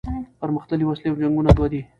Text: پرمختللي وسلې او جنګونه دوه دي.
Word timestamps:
پرمختللي 0.41 0.85
وسلې 0.87 1.07
او 1.09 1.19
جنګونه 1.21 1.49
دوه 1.57 1.67
دي. 1.71 1.81